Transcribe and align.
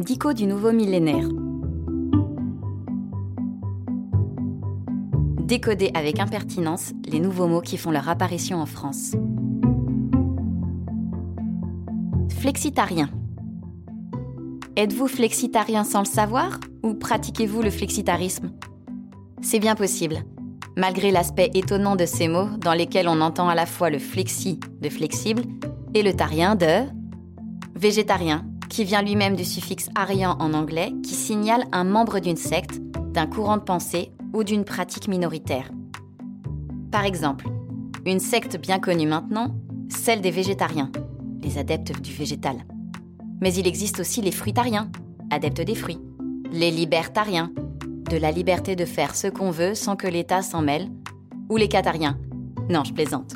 Dico 0.00 0.32
du 0.32 0.46
nouveau 0.46 0.70
millénaire. 0.70 1.26
Décoder 5.42 5.90
avec 5.92 6.20
impertinence 6.20 6.92
les 7.10 7.18
nouveaux 7.18 7.48
mots 7.48 7.60
qui 7.60 7.76
font 7.76 7.90
leur 7.90 8.08
apparition 8.08 8.62
en 8.62 8.66
France. 8.66 9.16
Flexitarien. 12.30 13.10
Êtes-vous 14.76 15.08
flexitarien 15.08 15.82
sans 15.82 16.00
le 16.00 16.06
savoir 16.06 16.60
ou 16.84 16.94
pratiquez-vous 16.94 17.62
le 17.62 17.70
flexitarisme? 17.70 18.52
C'est 19.40 19.58
bien 19.58 19.74
possible, 19.74 20.18
malgré 20.76 21.10
l'aspect 21.10 21.50
étonnant 21.54 21.96
de 21.96 22.06
ces 22.06 22.28
mots 22.28 22.50
dans 22.60 22.74
lesquels 22.74 23.08
on 23.08 23.20
entend 23.20 23.48
à 23.48 23.56
la 23.56 23.66
fois 23.66 23.90
le 23.90 23.98
flexi 23.98 24.60
de 24.80 24.90
flexible 24.90 25.42
et 25.94 26.04
le 26.04 26.14
tarien 26.14 26.54
de 26.54 26.84
végétarien, 27.74 28.44
qui 28.68 28.84
vient 28.84 29.02
lui-même 29.02 29.36
du 29.36 29.44
suffixe 29.44 29.88
arian 29.94 30.36
en 30.38 30.54
anglais 30.54 30.92
qui 31.02 31.14
signale 31.14 31.64
un 31.72 31.84
membre 31.84 32.20
d'une 32.20 32.36
secte, 32.36 32.80
d'un 33.12 33.26
courant 33.26 33.56
de 33.56 33.62
pensée 33.62 34.12
ou 34.32 34.44
d'une 34.44 34.64
pratique 34.64 35.08
minoritaire. 35.08 35.70
Par 36.90 37.04
exemple, 37.04 37.46
une 38.06 38.20
secte 38.20 38.58
bien 38.60 38.78
connue 38.78 39.06
maintenant, 39.06 39.54
celle 39.88 40.20
des 40.20 40.30
végétariens, 40.30 40.90
les 41.42 41.58
adeptes 41.58 42.00
du 42.00 42.12
végétal. 42.12 42.56
Mais 43.40 43.52
il 43.54 43.66
existe 43.66 44.00
aussi 44.00 44.20
les 44.20 44.32
fruitariens, 44.32 44.90
adeptes 45.30 45.60
des 45.60 45.74
fruits, 45.74 46.00
les 46.50 46.70
libertariens, 46.70 47.52
de 48.10 48.16
la 48.16 48.30
liberté 48.30 48.74
de 48.74 48.84
faire 48.84 49.14
ce 49.14 49.26
qu'on 49.26 49.50
veut 49.50 49.74
sans 49.74 49.96
que 49.96 50.06
l'État 50.06 50.42
s'en 50.42 50.62
mêle, 50.62 50.88
ou 51.50 51.56
les 51.56 51.68
catariens. 51.68 52.18
Non, 52.68 52.84
je 52.84 52.92
plaisante. 52.92 53.34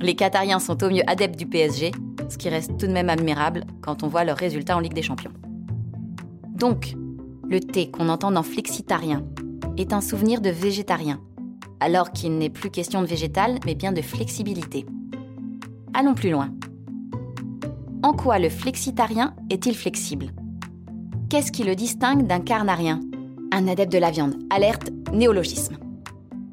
Les 0.00 0.14
catariens 0.14 0.60
sont 0.60 0.82
au 0.82 0.90
mieux 0.90 1.02
adeptes 1.06 1.38
du 1.38 1.46
PSG, 1.46 1.92
ce 2.30 2.38
qui 2.38 2.48
reste 2.48 2.78
tout 2.78 2.86
de 2.86 2.92
même 2.92 3.10
admirable 3.10 3.64
quand 3.82 4.02
on 4.02 4.08
voit 4.08 4.24
leurs 4.24 4.38
résultats 4.38 4.76
en 4.76 4.80
Ligue 4.80 4.94
des 4.94 5.02
Champions. 5.02 5.32
Donc, 6.54 6.94
le 7.48 7.60
thé 7.60 7.90
qu'on 7.90 8.08
entend 8.08 8.30
dans 8.30 8.42
flexitarien 8.42 9.24
est 9.76 9.92
un 9.92 10.00
souvenir 10.00 10.40
de 10.40 10.50
végétarien, 10.50 11.20
alors 11.80 12.12
qu'il 12.12 12.38
n'est 12.38 12.50
plus 12.50 12.70
question 12.70 13.02
de 13.02 13.06
végétal, 13.06 13.58
mais 13.66 13.74
bien 13.74 13.92
de 13.92 14.02
flexibilité. 14.02 14.86
Allons 15.92 16.14
plus 16.14 16.30
loin. 16.30 16.50
En 18.02 18.12
quoi 18.12 18.38
le 18.38 18.48
flexitarien 18.48 19.34
est-il 19.50 19.74
flexible? 19.74 20.32
Qu'est-ce 21.28 21.52
qui 21.52 21.64
le 21.64 21.74
distingue 21.74 22.26
d'un 22.26 22.40
carnarien? 22.40 23.00
Un 23.52 23.68
adepte 23.68 23.92
de 23.92 23.98
la 23.98 24.10
viande. 24.10 24.36
Alerte, 24.50 24.90
néologisme. 25.12 25.76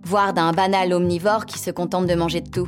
Voire 0.03 0.33
d'un 0.33 0.51
banal 0.51 0.93
omnivore 0.93 1.45
qui 1.45 1.59
se 1.59 1.69
contente 1.69 2.07
de 2.07 2.15
manger 2.15 2.41
de 2.41 2.49
tout. 2.49 2.67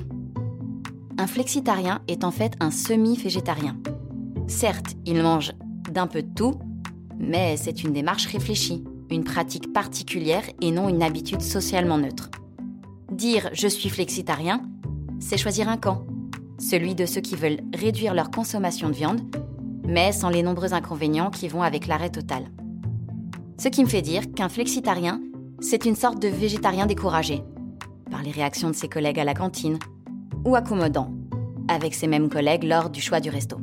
Un 1.19 1.27
flexitarien 1.27 1.99
est 2.07 2.23
en 2.23 2.31
fait 2.31 2.53
un 2.61 2.71
semi-végétarien. 2.71 3.75
Certes, 4.47 4.95
il 5.05 5.21
mange 5.21 5.51
d'un 5.91 6.07
peu 6.07 6.23
de 6.23 6.33
tout, 6.33 6.57
mais 7.17 7.57
c'est 7.57 7.83
une 7.83 7.91
démarche 7.91 8.27
réfléchie, 8.27 8.85
une 9.11 9.25
pratique 9.25 9.73
particulière 9.73 10.43
et 10.61 10.71
non 10.71 10.87
une 10.87 11.03
habitude 11.03 11.41
socialement 11.41 11.97
neutre. 11.97 12.29
Dire 13.11 13.49
je 13.51 13.67
suis 13.67 13.89
flexitarien, 13.89 14.61
c'est 15.19 15.35
choisir 15.35 15.67
un 15.67 15.75
camp, 15.75 16.05
celui 16.57 16.95
de 16.95 17.05
ceux 17.05 17.19
qui 17.19 17.35
veulent 17.35 17.59
réduire 17.75 18.13
leur 18.13 18.31
consommation 18.31 18.87
de 18.87 18.93
viande, 18.93 19.19
mais 19.85 20.13
sans 20.13 20.29
les 20.29 20.41
nombreux 20.41 20.73
inconvénients 20.73 21.31
qui 21.31 21.49
vont 21.49 21.63
avec 21.63 21.87
l'arrêt 21.87 22.11
total. 22.11 22.45
Ce 23.57 23.67
qui 23.67 23.83
me 23.83 23.89
fait 23.89 24.01
dire 24.01 24.33
qu'un 24.33 24.47
flexitarien, 24.47 25.19
c'est 25.59 25.83
une 25.83 25.97
sorte 25.97 26.21
de 26.21 26.29
végétarien 26.29 26.85
découragé, 26.85 27.43
par 28.09 28.23
les 28.23 28.31
réactions 28.31 28.69
de 28.69 28.75
ses 28.75 28.87
collègues 28.87 29.19
à 29.19 29.25
la 29.25 29.33
cantine, 29.33 29.79
ou 30.45 30.55
accommodant, 30.55 31.11
avec 31.67 31.93
ses 31.93 32.07
mêmes 32.07 32.29
collègues 32.29 32.63
lors 32.63 32.89
du 32.89 33.01
choix 33.01 33.19
du 33.19 33.29
resto. 33.29 33.57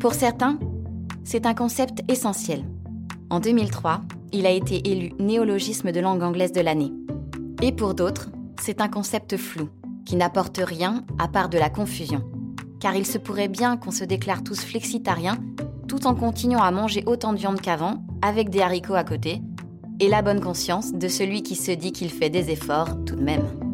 Pour 0.00 0.14
certains, 0.14 0.58
c'est 1.24 1.46
un 1.46 1.54
concept 1.54 2.02
essentiel. 2.08 2.64
En 3.30 3.40
2003, 3.40 4.00
il 4.32 4.46
a 4.46 4.50
été 4.50 4.90
élu 4.90 5.12
néologisme 5.18 5.92
de 5.92 6.00
langue 6.00 6.22
anglaise 6.22 6.52
de 6.52 6.60
l'année. 6.60 6.92
Et 7.62 7.72
pour 7.72 7.94
d'autres, 7.94 8.30
c'est 8.60 8.80
un 8.80 8.88
concept 8.88 9.36
flou, 9.36 9.68
qui 10.04 10.16
n'apporte 10.16 10.60
rien 10.62 11.04
à 11.18 11.28
part 11.28 11.48
de 11.48 11.58
la 11.58 11.70
confusion. 11.70 12.22
Car 12.80 12.94
il 12.94 13.06
se 13.06 13.18
pourrait 13.18 13.48
bien 13.48 13.76
qu'on 13.76 13.90
se 13.90 14.04
déclare 14.04 14.42
tous 14.42 14.60
flexitariens 14.60 15.38
tout 15.88 16.06
en 16.06 16.14
continuant 16.14 16.62
à 16.62 16.70
manger 16.70 17.02
autant 17.06 17.32
de 17.32 17.38
viande 17.38 17.60
qu'avant, 17.60 18.04
avec 18.22 18.50
des 18.50 18.60
haricots 18.60 18.94
à 18.94 19.04
côté, 19.04 19.40
et 20.00 20.08
la 20.08 20.22
bonne 20.22 20.40
conscience 20.40 20.92
de 20.92 21.08
celui 21.08 21.42
qui 21.42 21.56
se 21.56 21.72
dit 21.72 21.92
qu'il 21.92 22.10
fait 22.10 22.30
des 22.30 22.50
efforts 22.50 23.04
tout 23.04 23.16
de 23.16 23.22
même. 23.22 23.67